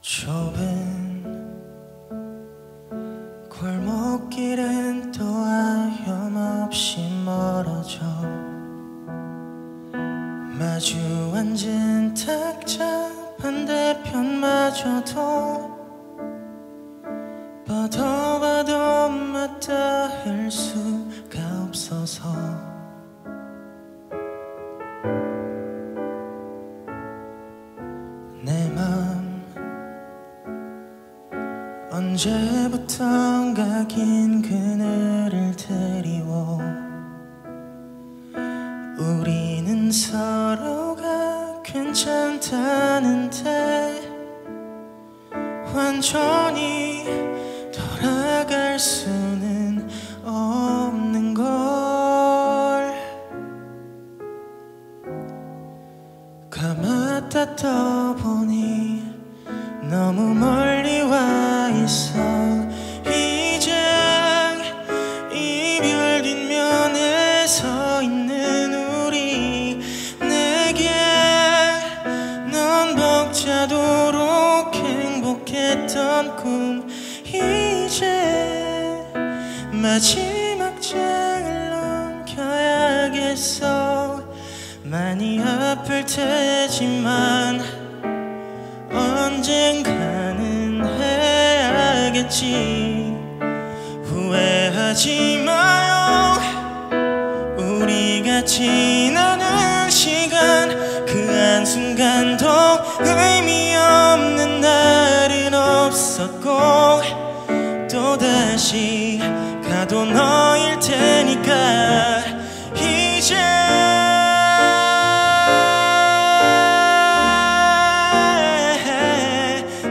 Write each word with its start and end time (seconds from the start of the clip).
좁은 0.00 1.20
골목길은 3.50 5.12
또 5.12 5.24
하염없이 5.26 7.06
멀어져 7.22 8.00
마주 10.58 10.96
앉은 11.34 12.14
탁자 12.14 13.10
반대편마저도 13.38 15.20
봐도 17.66 18.40
봐도 18.40 19.08
맞닿을 19.10 20.50
수가 20.50 21.64
없어서 21.68 22.69
언제부턴가 32.10 33.86
긴 33.86 34.42
그늘을 34.42 35.54
드리워. 35.56 36.58
우리는 38.98 39.92
서로가 39.92 41.62
괜찮다는데 41.62 43.40
완전히 45.72 47.04
돌아갈 47.70 48.76
수는 48.78 49.88
없는 50.24 51.34
걸. 51.34 51.46
감았다 56.50 57.54
떠보니 57.54 59.04
너무 59.88 60.34
멀리 60.34 60.89
벅차도록 73.50 74.72
행복했던 74.74 76.36
꿈 76.36 76.88
이제 77.24 78.06
마지막 79.72 80.80
장을 80.80 81.70
넘겨야겠어. 82.36 84.22
많이 84.84 85.42
아플 85.42 86.06
테지만 86.06 87.60
언젠가는 88.92 90.84
해야겠지. 91.00 92.36
후회하지 94.04 95.42
마요. 95.44 96.38
우리가 97.58 98.44
지나는 98.44 99.90
시간 99.90 100.70
그 101.06 101.26
한순간도 101.28 102.46
가도 109.90 110.04
너일 110.04 110.78
테니까 110.78 112.22
이제 112.76 113.34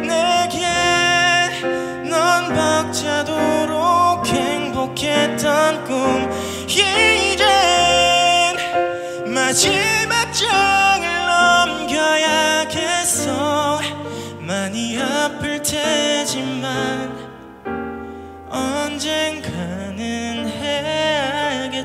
내게 0.07 0.63
넌 2.09 2.47
벅차도록 2.55 4.25
행복했던 4.25 5.83
꿈. 5.83 6.29
이젠 6.65 7.45
마지막 9.33 10.31
장을 10.31 11.05
넘겨야겠어. 11.97 13.81
많이 14.39 14.97
아플 14.97 15.61
테지만 15.61 17.28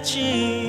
情。 0.04 0.63